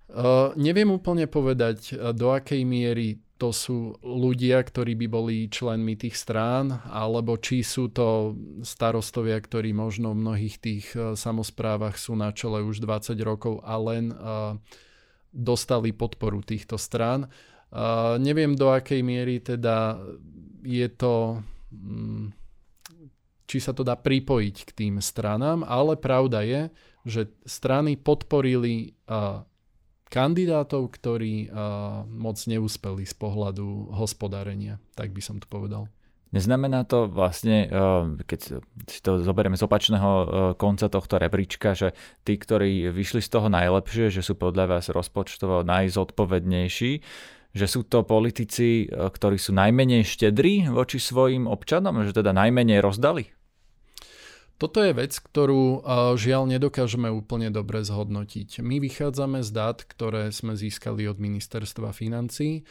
Uh, 0.06 0.54
neviem 0.54 0.88
úplne 0.88 1.26
povedať, 1.26 1.98
do 2.14 2.30
akej 2.30 2.62
miery 2.62 3.20
to 3.36 3.52
sú 3.52 4.00
ľudia, 4.00 4.64
ktorí 4.64 4.96
by 4.96 5.06
boli 5.12 5.36
členmi 5.52 5.92
tých 5.92 6.16
strán, 6.16 6.72
alebo 6.88 7.36
či 7.36 7.60
sú 7.60 7.92
to 7.92 8.32
starostovia, 8.64 9.36
ktorí 9.36 9.76
možno 9.76 10.16
v 10.16 10.22
mnohých 10.24 10.56
tých 10.56 10.84
samozprávach 10.96 12.00
sú 12.00 12.16
na 12.16 12.32
čele 12.32 12.64
už 12.64 12.80
20 12.80 13.12
rokov 13.20 13.60
a 13.60 13.76
len 13.76 14.08
uh, 14.08 14.56
dostali 15.36 15.92
podporu 15.92 16.40
týchto 16.40 16.80
strán. 16.80 17.28
Uh, 17.68 18.16
neviem 18.16 18.56
do 18.56 18.72
akej 18.72 19.04
miery 19.04 19.44
teda 19.44 20.00
je 20.64 20.88
to, 20.88 21.44
um, 21.70 22.32
či 23.44 23.60
sa 23.60 23.76
to 23.76 23.84
dá 23.84 23.94
pripojiť 23.94 24.56
k 24.64 24.70
tým 24.72 24.94
stranám, 24.98 25.60
ale 25.62 26.00
pravda 26.00 26.40
je, 26.40 26.62
že 27.06 27.22
strany 27.44 28.00
podporili 28.00 28.96
uh, 29.06 29.44
kandidátov, 30.10 30.90
ktorí 30.90 31.50
uh, 31.50 32.02
moc 32.06 32.38
neúspeli 32.48 33.06
z 33.06 33.14
pohľadu 33.14 33.94
hospodárenia, 33.94 34.80
tak 34.98 35.14
by 35.14 35.22
som 35.22 35.36
to 35.38 35.46
povedal. 35.46 35.90
Neznamená 36.34 36.82
to 36.84 37.06
vlastne, 37.06 37.70
keď 38.26 38.60
si 38.90 38.98
to 39.00 39.22
zoberieme 39.22 39.54
z 39.54 39.62
opačného 39.62 40.10
konca 40.58 40.90
tohto 40.90 41.22
rebríčka, 41.22 41.72
že 41.72 41.94
tí, 42.26 42.34
ktorí 42.34 42.90
vyšli 42.90 43.22
z 43.22 43.30
toho 43.30 43.46
najlepšie, 43.46 44.10
že 44.10 44.26
sú 44.26 44.34
podľa 44.34 44.76
vás 44.76 44.90
rozpočtovo 44.90 45.62
najzodpovednejší, 45.62 46.92
že 47.56 47.66
sú 47.70 47.88
to 47.88 48.04
politici, 48.04 48.84
ktorí 48.90 49.40
sú 49.40 49.56
najmenej 49.56 50.04
štedrí 50.04 50.68
voči 50.68 51.00
svojim 51.00 51.48
občanom, 51.48 52.04
že 52.04 52.12
teda 52.12 52.34
najmenej 52.36 52.84
rozdali? 52.84 53.32
Toto 54.56 54.80
je 54.80 54.92
vec, 54.96 55.12
ktorú 55.16 55.84
žiaľ 56.16 56.48
nedokážeme 56.48 57.12
úplne 57.12 57.52
dobre 57.52 57.84
zhodnotiť. 57.84 58.60
My 58.64 58.80
vychádzame 58.80 59.44
z 59.44 59.50
dát, 59.52 59.84
ktoré 59.84 60.32
sme 60.32 60.56
získali 60.56 61.04
od 61.08 61.20
ministerstva 61.20 61.92
financí 61.92 62.64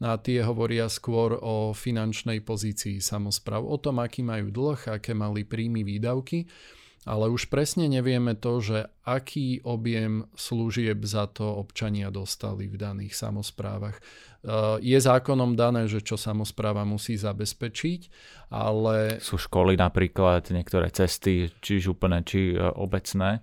a 0.00 0.16
tie 0.16 0.40
hovoria 0.40 0.88
skôr 0.88 1.36
o 1.36 1.76
finančnej 1.76 2.40
pozícii 2.40 3.04
samozpráv, 3.04 3.64
o 3.64 3.76
tom, 3.76 4.00
aký 4.00 4.24
majú 4.24 4.48
dlh, 4.48 4.96
aké 4.96 5.12
mali 5.12 5.44
príjmy, 5.44 5.84
výdavky 5.84 6.48
ale 7.08 7.32
už 7.32 7.48
presne 7.48 7.88
nevieme 7.88 8.36
to, 8.36 8.60
že 8.60 8.78
aký 9.08 9.64
objem 9.64 10.28
služieb 10.36 11.00
za 11.08 11.24
to 11.32 11.48
občania 11.48 12.12
dostali 12.12 12.68
v 12.68 12.76
daných 12.76 13.16
samozprávach. 13.16 13.96
E, 13.96 14.02
je 14.84 14.98
zákonom 15.00 15.56
dané, 15.56 15.88
že 15.88 16.04
čo 16.04 16.20
samozpráva 16.20 16.84
musí 16.84 17.16
zabezpečiť, 17.16 18.00
ale... 18.52 19.16
Sú 19.24 19.40
školy 19.40 19.80
napríklad, 19.80 20.52
niektoré 20.52 20.92
cesty, 20.92 21.48
či 21.64 21.80
úplne, 21.88 22.20
či 22.20 22.52
e, 22.52 22.60
obecné, 22.60 23.40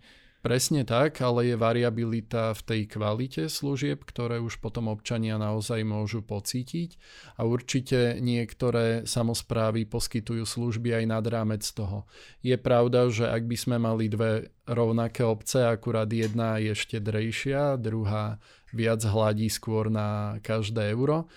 Presne 0.48 0.88
tak, 0.88 1.20
ale 1.20 1.52
je 1.52 1.60
variabilita 1.60 2.56
v 2.56 2.62
tej 2.64 2.82
kvalite 2.88 3.52
služieb, 3.52 4.08
ktoré 4.08 4.40
už 4.40 4.64
potom 4.64 4.88
občania 4.88 5.36
naozaj 5.36 5.84
môžu 5.84 6.24
pocítiť 6.24 6.96
a 7.36 7.44
určite 7.44 8.16
niektoré 8.24 9.04
samozprávy 9.04 9.84
poskytujú 9.92 10.48
služby 10.48 11.04
aj 11.04 11.06
nad 11.12 11.26
rámec 11.28 11.68
toho. 11.68 12.08
Je 12.40 12.56
pravda, 12.56 13.12
že 13.12 13.28
ak 13.28 13.44
by 13.44 13.58
sme 13.60 13.76
mali 13.76 14.08
dve 14.08 14.56
rovnaké 14.64 15.28
obce, 15.28 15.68
akurát 15.68 16.08
jedna 16.08 16.64
je 16.64 16.72
štedrejšia, 16.80 17.76
druhá 17.76 18.40
viac 18.72 19.04
hladí 19.04 19.52
skôr 19.52 19.92
na 19.92 20.40
každé 20.48 20.96
euro, 20.96 21.28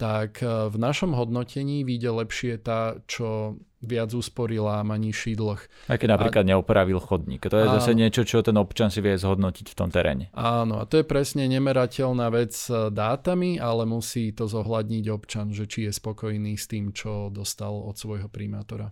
tak 0.00 0.40
e, 0.40 0.72
v 0.72 0.76
našom 0.80 1.12
hodnotení 1.12 1.84
vyjde 1.84 2.10
lepšie 2.16 2.64
tá, 2.64 2.96
čo 3.04 3.60
viac 3.84 4.10
usporila 4.16 4.80
a 4.80 4.86
má 4.86 4.96
nižší 4.96 5.36
dlh. 5.36 5.60
Aj 5.92 5.96
keď 6.00 6.08
napríklad 6.16 6.44
a... 6.44 6.48
neopravil 6.50 6.98
chodník. 6.98 7.44
To 7.46 7.56
je 7.56 7.68
áno. 7.68 7.76
zase 7.78 7.92
niečo, 7.92 8.24
čo 8.24 8.40
ten 8.40 8.56
občan 8.56 8.88
si 8.88 9.04
vie 9.04 9.14
zhodnotiť 9.14 9.66
v 9.70 9.76
tom 9.76 9.92
teréne. 9.92 10.32
Áno, 10.34 10.80
a 10.80 10.88
to 10.88 11.00
je 11.00 11.06
presne 11.06 11.44
nemerateľná 11.46 12.32
vec 12.32 12.56
e, 12.66 12.88
dátami, 12.90 13.60
ale 13.60 13.84
musí 13.84 14.32
to 14.32 14.48
zohľadniť 14.48 15.04
občan, 15.12 15.52
že 15.52 15.68
či 15.68 15.86
je 15.88 15.92
spokojný 15.92 16.56
s 16.56 16.66
tým, 16.66 16.90
čo 16.90 17.28
dostal 17.28 17.72
od 17.72 17.94
svojho 17.94 18.26
primátora. 18.32 18.90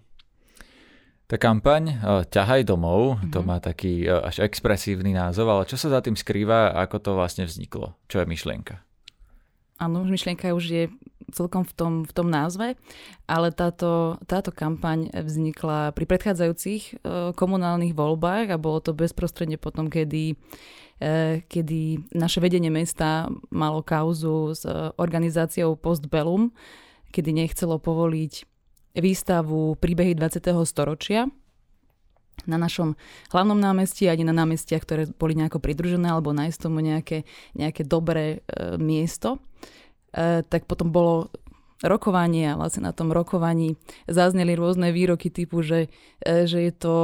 Tá 1.27 1.41
kampaň 1.41 1.83
e, 1.89 1.97
Ťahaj 2.29 2.69
domov, 2.69 3.17
mm-hmm. 3.17 3.33
to 3.33 3.41
mhm. 3.41 3.47
má 3.49 3.57
taký 3.59 4.05
až 4.05 4.45
expresívny 4.45 5.17
názov, 5.17 5.49
ale 5.49 5.65
čo 5.65 5.81
sa 5.81 5.89
za 5.89 6.05
tým 6.05 6.15
skrýva, 6.15 6.77
ako 6.77 6.97
to 7.01 7.11
vlastne 7.17 7.49
vzniklo? 7.49 7.97
Čo 8.07 8.23
je 8.23 8.27
myšlienka? 8.29 8.85
Áno, 9.83 10.07
myšlienka 10.07 10.55
už 10.55 10.65
je 10.71 10.85
celkom 11.33 11.65
v 11.65 11.73
tom, 11.73 11.93
v 12.05 12.13
tom 12.13 12.29
názve, 12.29 12.79
ale 13.27 13.51
táto, 13.51 14.21
táto 14.29 14.53
kampaň 14.53 15.09
vznikla 15.11 15.97
pri 15.97 16.05
predchádzajúcich 16.05 16.83
e, 16.85 16.93
komunálnych 17.33 17.97
voľbách 17.97 18.53
a 18.53 18.61
bolo 18.61 18.85
to 18.85 18.93
bezprostredne 18.93 19.57
potom, 19.57 19.89
kedy, 19.89 20.37
e, 21.01 21.43
kedy 21.49 22.13
naše 22.13 22.39
vedenie 22.39 22.69
mesta 22.69 23.33
malo 23.49 23.81
kauzu 23.81 24.53
s 24.53 24.63
e, 24.69 24.93
organizáciou 25.01 25.75
Postbellum, 25.75 26.53
kedy 27.11 27.33
nechcelo 27.33 27.81
povoliť 27.81 28.47
výstavu 28.93 29.81
príbehy 29.81 30.13
20. 30.15 30.53
storočia 30.69 31.33
na 32.47 32.59
našom 32.59 32.99
hlavnom 33.31 33.59
námestí 33.59 34.11
ani 34.11 34.27
na 34.27 34.35
námestiach, 34.35 34.83
ktoré 34.83 35.03
boli 35.15 35.39
nejako 35.39 35.63
pridružené 35.63 36.11
alebo 36.11 36.35
nájsť 36.35 36.59
tomu 36.59 36.83
nejaké, 36.83 37.23
nejaké 37.55 37.87
dobré 37.87 38.41
e, 38.43 38.77
miesto. 38.81 39.39
E, 40.13 40.45
tak 40.47 40.69
potom 40.69 40.93
bolo 40.93 41.33
rokovanie 41.83 42.55
a 42.55 42.59
vlastne 42.59 42.87
na 42.87 42.95
tom 42.95 43.11
rokovaní 43.11 43.75
zazneli 44.07 44.55
rôzne 44.55 44.95
výroky 44.95 45.29
typu, 45.29 45.67
že, 45.67 45.91
e, 46.23 46.47
že 46.47 46.63
je 46.63 46.73
to 46.73 46.95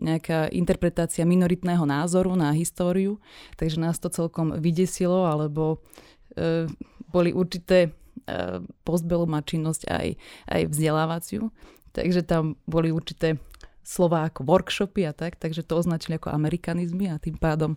nejaká 0.00 0.48
interpretácia 0.54 1.28
minoritného 1.28 1.84
názoru 1.84 2.32
na 2.38 2.56
históriu, 2.56 3.20
takže 3.60 3.82
nás 3.82 4.00
to 4.00 4.08
celkom 4.08 4.56
vydesilo, 4.56 5.28
alebo 5.28 5.84
e, 6.32 6.70
boli 7.10 7.34
určité 7.34 7.90
e, 8.24 8.60
postbelu 8.86 9.28
má 9.28 9.44
činnosť 9.44 9.82
aj, 9.90 10.08
aj 10.48 10.62
vzdelávaciu, 10.72 11.52
takže 11.92 12.24
tam 12.24 12.56
boli 12.64 12.94
určité 12.94 13.36
slova 13.84 14.30
ako 14.30 14.46
workshopy 14.46 15.04
a 15.04 15.12
tak, 15.12 15.36
takže 15.36 15.66
to 15.66 15.76
označili 15.76 16.16
ako 16.16 16.32
amerikanizmy 16.32 17.10
a 17.10 17.18
tým 17.18 17.36
pádom, 17.36 17.74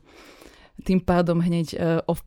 tým 0.85 1.01
pádom 1.03 1.41
hneď 1.41 1.67
e, 1.73 1.77
ob, 2.07 2.21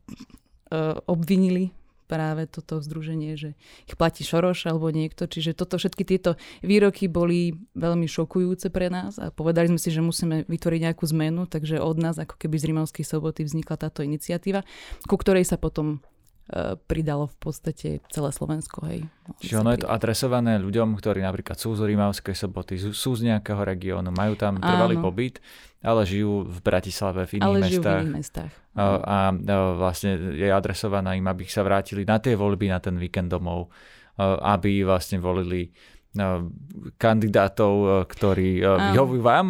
e, 0.69 0.77
obvinili 1.07 1.76
práve 2.07 2.47
toto 2.47 2.79
združenie, 2.79 3.35
že 3.35 3.59
ich 3.85 3.99
platí 3.99 4.23
Šoroš 4.23 4.71
alebo 4.71 4.89
niekto. 4.89 5.27
Čiže 5.27 5.53
toto, 5.53 5.75
všetky 5.75 6.07
tieto 6.07 6.39
výroky 6.63 7.11
boli 7.11 7.53
veľmi 7.75 8.07
šokujúce 8.07 8.71
pre 8.71 8.87
nás 8.87 9.19
a 9.19 9.29
povedali 9.29 9.67
sme 9.67 9.79
si, 9.79 9.91
že 9.91 9.99
musíme 10.01 10.47
vytvoriť 10.47 10.79
nejakú 10.87 11.03
zmenu, 11.11 11.45
takže 11.45 11.83
od 11.83 11.99
nás 11.99 12.15
ako 12.15 12.39
keby 12.39 12.55
z 12.57 12.67
Rimavskej 12.73 13.05
soboty 13.05 13.43
vznikla 13.43 13.75
táto 13.75 14.01
iniciatíva, 14.01 14.63
ku 15.05 15.15
ktorej 15.19 15.43
sa 15.43 15.59
potom 15.59 15.99
pridalo 16.87 17.27
v 17.27 17.37
podstate 17.37 17.89
celé 18.07 18.29
Slovensko. 18.31 18.87
Hej. 18.87 19.03
Čiže 19.43 19.55
ono 19.59 19.75
je 19.75 19.83
to 19.83 19.91
adresované 19.91 20.55
ľuďom, 20.63 20.95
ktorí 20.95 21.19
napríklad 21.19 21.59
sú 21.59 21.75
z 21.75 21.83
Rímavskej 21.83 22.35
soboty, 22.35 22.79
sú 22.79 23.11
z 23.15 23.21
nejakého 23.27 23.59
regiónu, 23.67 24.15
majú 24.15 24.39
tam 24.39 24.55
trvalý 24.57 24.95
Áno. 24.95 25.11
pobyt 25.11 25.43
ale 25.77 26.09
žijú 26.09 26.41
v 26.49 26.57
Bratislave, 26.65 27.29
v 27.29 27.37
iných 27.37 27.45
ale 27.45 27.57
mestách. 27.61 28.01
V 28.01 28.05
iných 28.09 28.17
mestách. 28.17 28.51
A, 28.73 28.83
a 28.97 29.17
vlastne 29.77 30.17
je 30.33 30.49
adresovaná 30.49 31.13
im, 31.13 31.25
aby 31.25 31.45
sa 31.45 31.61
vrátili 31.61 32.01
na 32.01 32.17
tie 32.17 32.33
voľby, 32.33 32.65
na 32.73 32.81
ten 32.81 32.97
víkend 32.97 33.29
domov, 33.29 33.69
aby 34.41 34.81
vlastne 34.81 35.21
volili 35.21 35.69
kandidátov, 36.97 38.03
ktorí 38.09 38.65
vyhovujú 38.65 39.21
vám, 39.21 39.47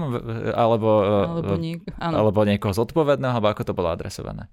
alebo, 0.51 0.91
alebo, 1.07 1.53
niek- 1.55 1.87
alebo 1.95 2.43
niekoho 2.43 2.75
zodpovedného, 2.75 3.39
alebo 3.39 3.47
ako 3.47 3.63
to 3.63 3.73
bolo 3.73 3.87
adresované. 3.87 4.51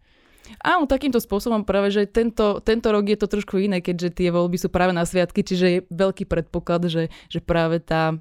Áno, 0.61 0.85
takýmto 0.85 1.21
spôsobom 1.21 1.65
práve, 1.65 1.89
že 1.89 2.05
tento, 2.05 2.61
tento 2.61 2.93
rok 2.93 3.09
je 3.09 3.17
to 3.17 3.27
trošku 3.29 3.57
iné, 3.57 3.81
keďže 3.81 4.21
tie 4.21 4.29
voľby 4.29 4.61
sú 4.61 4.69
práve 4.69 4.93
na 4.93 5.09
sviatky, 5.09 5.41
čiže 5.41 5.67
je 5.67 5.79
veľký 5.89 6.29
predpoklad, 6.29 6.89
že, 6.93 7.09
že 7.33 7.41
práve 7.41 7.81
tá 7.81 8.21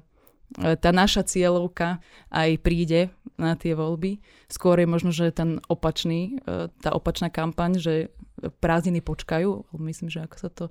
tá 0.54 0.94
naša 0.94 1.26
cieľovka 1.26 1.98
aj 2.30 2.62
príde 2.62 3.10
na 3.34 3.58
tie 3.58 3.74
voľby. 3.74 4.22
Skôr 4.46 4.78
je 4.78 4.86
možno, 4.86 5.10
že 5.10 5.34
ten 5.34 5.58
opačný, 5.66 6.38
e, 6.46 6.70
tá 6.78 6.94
opačná 6.94 7.26
kampaň, 7.26 7.82
že 7.82 7.94
prázdniny 8.62 9.02
počkajú. 9.02 9.74
Myslím, 9.82 10.12
že 10.12 10.22
ako 10.22 10.36
sa 10.38 10.48
to 10.52 10.64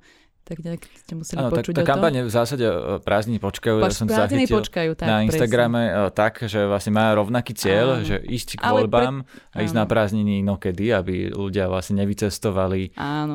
tak 0.43 0.59
nejak 0.59 0.83
ste 0.83 1.13
museli 1.15 1.39
ano, 1.39 1.55
počuť 1.55 1.73
tak, 1.73 1.83
tá 1.83 1.89
kampaň 1.95 2.27
v 2.27 2.31
zásade 2.31 2.67
e, 2.67 2.99
prázdniny 2.99 3.39
počkajú. 3.39 3.75
Pač, 3.79 3.95
ja 3.95 3.99
som 4.03 4.07
prázdniny 4.11 4.47
počkajú, 4.51 4.91
tak, 4.99 5.07
na 5.07 5.17
Instagrame 5.23 5.81
presne. 5.87 6.15
tak, 6.15 6.33
že 6.45 6.59
vlastne 6.67 6.91
má 6.91 7.15
rovnaký 7.15 7.55
cieľ, 7.55 7.87
Áno. 7.99 8.07
že 8.07 8.19
ísť 8.19 8.59
k 8.59 8.63
voľbám 8.63 9.23
pre... 9.23 9.55
a 9.55 9.57
ísť 9.63 9.75
Áno. 9.75 9.81
na 9.81 9.85
prázdniny 9.87 10.33
inokedy, 10.43 10.91
aby 10.91 11.31
ľudia 11.31 11.71
vlastne 11.71 12.03
nevycestovali 12.03 12.99
Áno. 12.99 13.33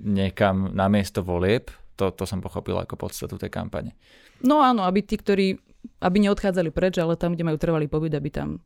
niekam 0.00 0.72
na 0.72 0.88
miesto 0.88 1.20
volieb 1.20 1.68
To, 1.96 2.12
to 2.12 2.24
som 2.28 2.44
pochopil 2.44 2.76
ako 2.76 2.96
podstatu 2.96 3.40
tej 3.40 3.48
kampane. 3.48 3.96
No 4.44 4.60
áno, 4.60 4.84
aby 4.84 5.00
tí, 5.00 5.16
ktorí 5.16 5.56
aby 6.00 6.16
neodchádzali 6.22 6.70
preč, 6.74 6.98
ale 6.98 7.14
tam, 7.14 7.34
kde 7.34 7.46
majú 7.46 7.58
trvalý 7.60 7.86
pobyt, 7.86 8.14
aby 8.14 8.30
tam, 8.30 8.60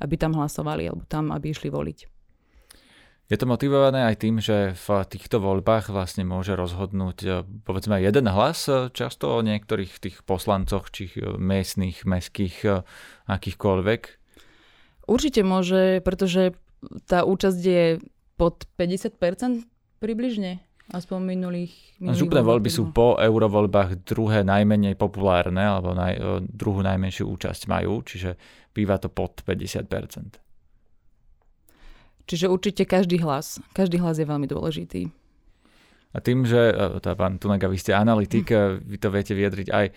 aby 0.00 0.14
tam 0.20 0.36
hlasovali 0.36 0.88
alebo 0.88 1.04
tam, 1.08 1.32
aby 1.32 1.52
išli 1.52 1.72
voliť. 1.72 1.98
Je 3.26 3.34
to 3.34 3.50
motivované 3.50 4.06
aj 4.06 4.22
tým, 4.22 4.38
že 4.38 4.78
v 4.78 4.86
týchto 5.10 5.42
voľbách 5.42 5.90
vlastne 5.90 6.22
môže 6.22 6.54
rozhodnúť 6.54 7.18
e, 7.26 7.30
povedzme 7.66 7.98
jeden 7.98 8.30
hlas 8.30 8.70
e, 8.70 8.86
často 8.94 9.34
o 9.34 9.42
niektorých 9.42 9.98
tých 9.98 10.22
poslancoch, 10.22 10.94
či 10.94 11.10
e, 11.10 11.34
miestných, 11.34 12.06
mestských, 12.06 12.86
akýchkoľvek? 13.26 14.00
Určite 15.10 15.42
môže, 15.42 15.98
pretože 16.06 16.54
tá 17.10 17.26
účasť 17.26 17.58
je 17.58 17.98
pod 18.38 18.62
50% 18.78 19.18
približne. 19.98 20.62
Aspoň 20.94 21.18
minulých... 21.26 21.74
minulých 21.98 22.22
Župné 22.22 22.46
voľby 22.46 22.70
sú 22.70 22.94
po 22.94 23.18
eurovoľbách 23.18 24.06
druhé 24.06 24.46
najmenej 24.46 24.94
populárne, 24.94 25.66
alebo 25.66 25.98
naj, 25.98 26.46
druhú 26.46 26.78
najmenšiu 26.78 27.26
účasť 27.26 27.66
majú, 27.66 28.06
čiže 28.06 28.38
býva 28.70 29.02
to 29.02 29.10
pod 29.10 29.42
50%. 29.42 30.45
Čiže 32.26 32.50
určite 32.50 32.82
každý 32.82 33.22
hlas. 33.22 33.62
Každý 33.70 34.02
hlas 34.02 34.18
je 34.18 34.26
veľmi 34.26 34.50
dôležitý. 34.50 35.10
A 36.16 36.24
tým, 36.24 36.48
že 36.48 36.72
e, 36.72 36.74
tá 37.04 37.12
pán 37.12 37.36
Tunega, 37.36 37.68
vy 37.68 37.76
ste 37.76 37.92
analytik, 37.92 38.48
mm. 38.48 38.88
vy 38.88 38.96
to 38.96 39.08
viete 39.12 39.36
vyjadriť 39.36 39.68
aj 39.68 39.86
e, 39.86 39.92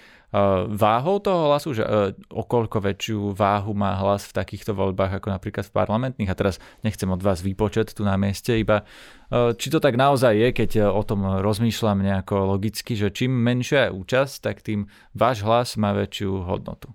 váhou 0.67 1.23
toho 1.23 1.47
hlasu, 1.47 1.71
že 1.71 1.83
o 2.27 2.43
koľko 2.43 2.83
väčšiu 2.83 3.31
váhu 3.31 3.71
má 3.71 3.95
hlas 3.95 4.27
v 4.27 4.35
takýchto 4.35 4.75
voľbách 4.75 5.23
ako 5.23 5.31
napríklad 5.31 5.63
v 5.63 5.75
parlamentných. 5.79 6.27
A 6.27 6.35
teraz 6.35 6.59
nechcem 6.83 7.07
od 7.07 7.23
vás 7.23 7.39
výpočet 7.39 7.95
tu 7.95 8.03
na 8.03 8.19
mieste, 8.19 8.51
iba 8.51 8.83
či 9.29 9.69
to 9.69 9.77
tak 9.77 9.93
naozaj 9.93 10.33
je, 10.33 10.49
keď 10.49 10.89
o 10.89 11.05
tom 11.05 11.21
rozmýšľam 11.45 12.01
nejako 12.01 12.49
logicky, 12.49 12.97
že 12.97 13.13
čím 13.13 13.29
menšia 13.29 13.87
je 13.87 13.95
účasť, 14.01 14.35
tak 14.41 14.65
tým 14.65 14.89
váš 15.13 15.45
hlas 15.45 15.77
má 15.77 15.93
väčšiu 15.93 16.49
hodnotu. 16.49 16.89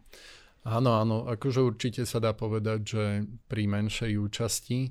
Áno, 0.66 0.98
áno, 0.98 1.30
akože 1.30 1.60
určite 1.62 2.02
sa 2.02 2.18
dá 2.18 2.34
povedať, 2.34 2.80
že 2.82 3.04
pri 3.46 3.70
menšej 3.70 4.18
účasti 4.18 4.90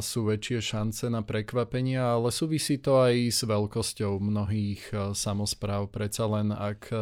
sú 0.00 0.24
väčšie 0.24 0.64
šance 0.64 1.12
na 1.12 1.20
prekvapenia, 1.20 2.16
ale 2.16 2.32
súvisí 2.32 2.80
to 2.80 3.04
aj 3.04 3.14
s 3.28 3.40
veľkosťou 3.44 4.16
mnohých 4.16 4.82
e, 4.88 4.96
samozpráv. 5.12 5.92
Predsa 5.92 6.24
len 6.24 6.56
ak 6.56 6.88
e, 6.88 6.96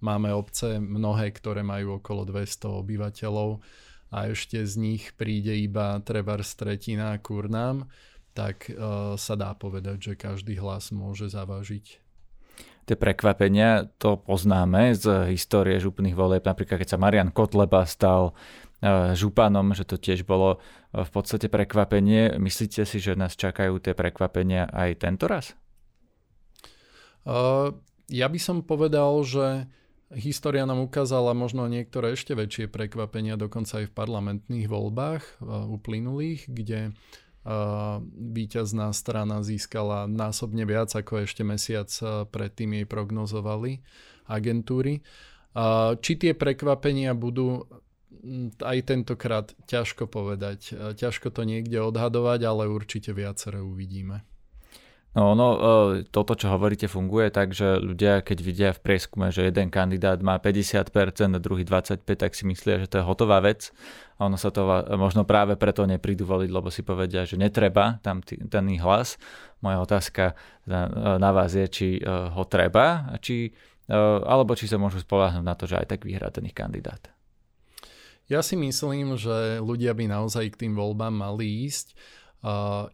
máme 0.00 0.32
obce 0.32 0.80
mnohé, 0.80 1.36
ktoré 1.36 1.60
majú 1.60 2.00
okolo 2.00 2.24
200 2.24 2.80
obyvateľov 2.80 3.60
a 4.08 4.18
ešte 4.32 4.64
z 4.64 4.74
nich 4.80 5.12
príde 5.20 5.52
iba 5.52 6.00
trebar 6.00 6.40
stretina 6.40 7.12
kurnám, 7.20 7.84
tak 8.32 8.72
e, 8.72 8.76
sa 9.20 9.34
dá 9.36 9.52
povedať, 9.52 9.96
že 10.00 10.12
každý 10.16 10.56
hlas 10.64 10.96
môže 10.96 11.28
zavážiť 11.28 12.00
tie 12.82 12.98
prekvapenia, 12.98 13.86
to 14.02 14.18
poznáme 14.18 14.90
z 14.98 15.30
histórie 15.30 15.78
župných 15.78 16.18
volieb, 16.18 16.42
napríklad 16.42 16.82
keď 16.82 16.88
sa 16.90 16.98
Marian 16.98 17.30
Kotleba 17.30 17.86
stal 17.86 18.34
županom, 19.14 19.70
že 19.78 19.86
to 19.86 19.94
tiež 19.94 20.26
bolo 20.26 20.58
v 20.92 21.10
podstate 21.10 21.48
prekvapenie. 21.48 22.36
Myslíte 22.36 22.84
si, 22.84 23.00
že 23.00 23.16
nás 23.16 23.32
čakajú 23.32 23.80
tie 23.80 23.96
prekvapenia 23.96 24.68
aj 24.68 25.00
tento 25.00 25.24
raz? 25.24 25.56
Uh, 27.24 27.72
ja 28.12 28.28
by 28.28 28.36
som 28.36 28.60
povedal, 28.60 29.24
že 29.24 29.64
história 30.12 30.68
nám 30.68 30.84
ukázala 30.84 31.32
možno 31.32 31.64
niektoré 31.64 32.12
ešte 32.12 32.36
väčšie 32.36 32.68
prekvapenia, 32.68 33.40
dokonca 33.40 33.80
aj 33.80 33.88
v 33.88 33.96
parlamentných 33.96 34.68
voľbách 34.68 35.22
uh, 35.40 35.64
uplynulých, 35.72 36.52
kde 36.52 36.92
uh, 36.92 37.98
víťazná 38.12 38.92
strana 38.92 39.40
získala 39.40 40.04
násobne 40.04 40.68
viac, 40.68 40.92
ako 40.92 41.24
ešte 41.24 41.40
mesiac 41.40 41.88
predtým 42.28 42.78
jej 42.78 42.86
prognozovali 42.86 43.80
agentúry. 44.28 45.02
Či 46.00 46.12
tie 46.16 46.32
prekvapenia 46.32 47.12
budú 47.12 47.68
aj 48.62 48.78
tentokrát 48.86 49.52
ťažko 49.66 50.06
povedať. 50.08 50.72
E, 50.72 50.94
ťažko 50.94 51.32
to 51.32 51.42
niekde 51.42 51.78
odhadovať, 51.80 52.40
ale 52.44 52.70
určite 52.70 53.10
viaceré 53.16 53.60
uvidíme. 53.60 54.26
No, 55.12 55.36
no, 55.36 55.60
toto, 56.08 56.32
čo 56.32 56.48
hovoríte, 56.48 56.88
funguje 56.88 57.28
tak, 57.28 57.52
že 57.52 57.76
ľudia, 57.76 58.24
keď 58.24 58.38
vidia 58.40 58.70
v 58.72 58.80
prieskume, 58.80 59.28
že 59.28 59.44
jeden 59.44 59.68
kandidát 59.68 60.16
má 60.24 60.40
50% 60.40 60.88
a 61.36 61.40
druhý 61.40 61.68
25%, 61.68 62.08
tak 62.16 62.32
si 62.32 62.48
myslia, 62.48 62.80
že 62.80 62.88
to 62.88 62.96
je 62.96 63.04
hotová 63.04 63.44
vec. 63.44 63.76
A 64.16 64.32
ono 64.32 64.40
sa 64.40 64.48
to 64.48 64.64
možno 64.96 65.28
práve 65.28 65.60
preto 65.60 65.84
neprídu 65.84 66.24
voliť, 66.24 66.48
lebo 66.48 66.72
si 66.72 66.80
povedia, 66.80 67.28
že 67.28 67.36
netreba 67.36 68.00
tam 68.00 68.24
ten 68.24 68.64
hlas. 68.80 69.20
Moja 69.60 69.84
otázka 69.84 70.32
na, 70.64 70.88
na 71.20 71.30
vás 71.36 71.52
je, 71.52 71.68
či 71.68 71.88
e, 72.00 72.08
ho 72.08 72.42
treba, 72.48 73.12
či, 73.20 73.52
e, 73.84 73.98
alebo 74.24 74.56
či 74.56 74.64
sa 74.64 74.80
môžu 74.80 75.04
spolahnúť 75.04 75.44
na 75.44 75.52
to, 75.52 75.68
že 75.68 75.76
aj 75.76 75.92
tak 75.92 76.08
vyhrá 76.08 76.32
ten 76.32 76.48
ich 76.48 76.56
kandidát. 76.56 77.12
Ja 78.30 78.40
si 78.40 78.54
myslím, 78.54 79.18
že 79.18 79.58
ľudia 79.58 79.92
by 79.94 80.06
naozaj 80.06 80.54
k 80.54 80.66
tým 80.66 80.74
voľbám 80.78 81.12
mali 81.12 81.66
ísť. 81.66 81.94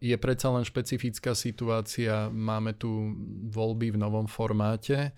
Je 0.00 0.16
predsa 0.20 0.52
len 0.52 0.64
špecifická 0.64 1.32
situácia, 1.32 2.28
máme 2.28 2.76
tu 2.76 3.16
voľby 3.48 3.96
v 3.96 4.00
novom 4.00 4.28
formáte. 4.28 5.16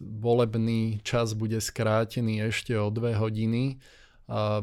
Volebný 0.00 1.00
čas 1.04 1.36
bude 1.36 1.60
skrátený 1.60 2.48
ešte 2.48 2.76
o 2.76 2.88
dve 2.88 3.16
hodiny. 3.16 3.80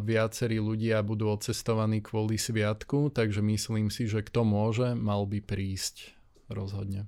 Viacerí 0.02 0.58
ľudia 0.58 1.06
budú 1.06 1.30
odcestovaní 1.30 2.02
kvôli 2.02 2.42
sviatku, 2.42 3.14
takže 3.14 3.46
myslím 3.46 3.94
si, 3.94 4.10
že 4.10 4.26
kto 4.26 4.42
môže, 4.42 4.98
mal 4.98 5.30
by 5.30 5.42
prísť 5.46 6.18
rozhodne 6.50 7.06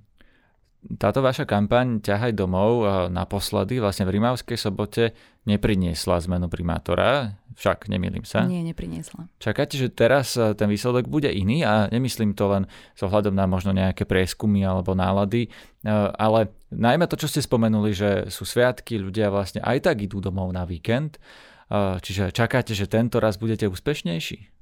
táto 0.82 1.22
vaša 1.22 1.46
kampaň 1.46 2.02
Ťahaj 2.02 2.34
domov 2.34 2.82
naposledy 3.14 3.78
vlastne 3.78 4.02
v 4.02 4.18
Rimavskej 4.18 4.58
sobote 4.58 5.14
nepriniesla 5.42 6.22
zmenu 6.22 6.46
primátora, 6.46 7.34
však 7.58 7.90
nemýlim 7.90 8.22
sa. 8.22 8.46
Nie, 8.46 8.62
nepriniesla. 8.62 9.26
Čakáte, 9.42 9.74
že 9.74 9.90
teraz 9.90 10.38
e, 10.38 10.54
ten 10.54 10.70
výsledok 10.70 11.10
bude 11.10 11.28
iný 11.28 11.66
a 11.66 11.90
nemyslím 11.90 12.38
to 12.38 12.46
len 12.46 12.64
s 12.94 13.00
ohľadom 13.02 13.34
na 13.34 13.50
možno 13.50 13.74
nejaké 13.74 14.06
prieskumy 14.06 14.62
alebo 14.62 14.94
nálady, 14.94 15.50
e, 15.50 15.90
ale 16.14 16.54
najmä 16.70 17.10
to, 17.10 17.18
čo 17.18 17.26
ste 17.26 17.42
spomenuli, 17.42 17.90
že 17.90 18.10
sú 18.30 18.46
sviatky, 18.46 19.02
ľudia 19.02 19.34
vlastne 19.34 19.60
aj 19.66 19.90
tak 19.90 20.06
idú 20.06 20.22
domov 20.22 20.54
na 20.54 20.62
víkend, 20.62 21.18
e, 21.18 21.98
čiže 21.98 22.30
čakáte, 22.30 22.72
že 22.72 22.86
tento 22.86 23.18
raz 23.18 23.34
budete 23.34 23.66
úspešnejší? 23.66 24.61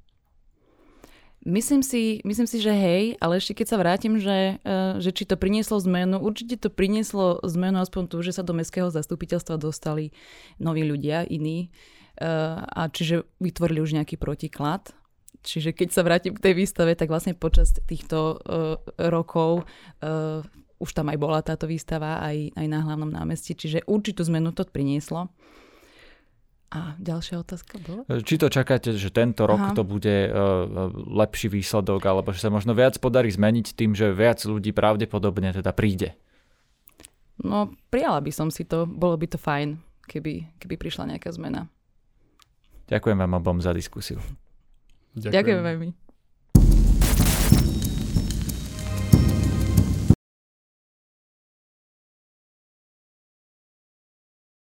Myslím 1.41 1.81
si, 1.81 2.21
myslím 2.21 2.45
si, 2.45 2.61
že 2.61 2.69
hej, 2.69 3.17
ale 3.17 3.41
ešte 3.41 3.57
keď 3.57 3.67
sa 3.73 3.81
vrátim, 3.81 4.21
že, 4.21 4.61
e, 4.61 5.01
že 5.01 5.09
či 5.09 5.25
to 5.25 5.41
prinieslo 5.41 5.81
zmenu, 5.81 6.21
určite 6.21 6.61
to 6.61 6.69
prinieslo 6.69 7.41
zmenu 7.41 7.81
aspoň 7.81 8.13
tu, 8.13 8.21
že 8.21 8.37
sa 8.37 8.45
do 8.45 8.53
mestského 8.53 8.93
zastupiteľstva 8.93 9.57
dostali 9.57 10.13
noví 10.61 10.85
ľudia, 10.85 11.25
iní, 11.25 11.73
e, 12.21 12.29
a 12.61 12.93
čiže 12.93 13.25
vytvorili 13.41 13.81
už 13.81 13.97
nejaký 13.97 14.21
protiklad. 14.21 14.93
Čiže 15.41 15.73
keď 15.73 15.89
sa 15.97 16.05
vrátim 16.05 16.37
k 16.37 16.45
tej 16.45 16.55
výstave, 16.61 16.93
tak 16.93 17.09
vlastne 17.09 17.33
počas 17.33 17.73
týchto 17.89 18.37
uh, 18.37 18.77
rokov 19.09 19.65
už 20.81 20.91
tam 20.97 21.13
aj 21.13 21.19
bola 21.21 21.45
táto 21.45 21.69
výstava, 21.69 22.25
aj, 22.25 22.57
aj 22.57 22.67
na 22.67 22.81
hlavnom 22.85 23.13
námestí, 23.13 23.53
čiže 23.53 23.85
určitú 23.85 24.25
zmenu 24.29 24.53
to 24.57 24.65
prinieslo. 24.65 25.29
A 26.71 26.95
ďalšia 27.03 27.43
otázka 27.43 27.83
bola? 27.83 28.07
Či 28.07 28.39
to 28.39 28.47
čakáte, 28.47 28.95
že 28.95 29.11
tento 29.11 29.43
rok 29.43 29.59
Aha. 29.59 29.75
to 29.75 29.83
bude 29.83 30.31
uh, 30.31 30.87
lepší 30.95 31.51
výsledok, 31.51 31.99
alebo 32.07 32.31
že 32.31 32.47
sa 32.47 32.51
možno 32.51 32.79
viac 32.79 32.95
podarí 33.03 33.27
zmeniť 33.27 33.75
tým, 33.75 33.91
že 33.99 34.15
viac 34.15 34.39
ľudí 34.47 34.71
pravdepodobne 34.71 35.51
teda 35.51 35.75
príde? 35.75 36.15
No, 37.43 37.75
prijala 37.91 38.23
by 38.23 38.31
som 38.31 38.55
si 38.55 38.63
to. 38.63 38.87
Bolo 38.87 39.19
by 39.19 39.27
to 39.27 39.39
fajn, 39.41 39.83
keby, 40.07 40.47
keby 40.63 40.75
prišla 40.79 41.11
nejaká 41.17 41.35
zmena. 41.35 41.67
Ďakujem 42.87 43.19
vám 43.19 43.43
obom 43.43 43.59
za 43.59 43.75
diskusiu. 43.75 44.23
Ďakujem, 45.19 45.35
Ďakujem 45.35 45.61
veľmi. 45.67 46.10